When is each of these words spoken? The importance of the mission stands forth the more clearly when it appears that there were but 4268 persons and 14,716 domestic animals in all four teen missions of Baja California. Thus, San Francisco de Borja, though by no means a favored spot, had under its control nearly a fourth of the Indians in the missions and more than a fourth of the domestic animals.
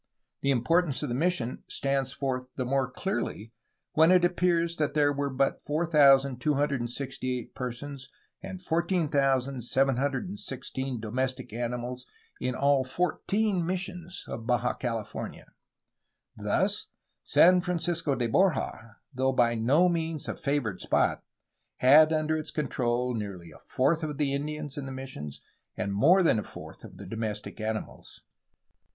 The 0.41 0.49
importance 0.49 1.03
of 1.03 1.09
the 1.09 1.13
mission 1.13 1.61
stands 1.67 2.11
forth 2.11 2.49
the 2.55 2.65
more 2.65 2.89
clearly 2.89 3.51
when 3.93 4.09
it 4.11 4.25
appears 4.25 4.77
that 4.77 4.95
there 4.95 5.13
were 5.13 5.29
but 5.29 5.61
4268 5.67 7.53
persons 7.53 8.09
and 8.41 8.63
14,716 8.63 10.99
domestic 10.99 11.53
animals 11.53 12.07
in 12.39 12.55
all 12.55 12.83
four 12.83 13.21
teen 13.27 13.63
missions 13.63 14.25
of 14.27 14.47
Baja 14.47 14.73
California. 14.73 15.45
Thus, 16.35 16.87
San 17.23 17.61
Francisco 17.61 18.15
de 18.15 18.25
Borja, 18.25 18.95
though 19.13 19.33
by 19.33 19.53
no 19.53 19.87
means 19.87 20.27
a 20.27 20.35
favored 20.35 20.81
spot, 20.81 21.23
had 21.77 22.11
under 22.11 22.35
its 22.35 22.49
control 22.49 23.13
nearly 23.13 23.51
a 23.51 23.59
fourth 23.67 24.01
of 24.01 24.17
the 24.17 24.33
Indians 24.33 24.79
in 24.79 24.87
the 24.87 24.91
missions 24.91 25.41
and 25.77 25.93
more 25.93 26.23
than 26.23 26.39
a 26.39 26.43
fourth 26.43 26.83
of 26.83 26.97
the 26.97 27.05
domestic 27.05 27.61
animals. 27.61 28.21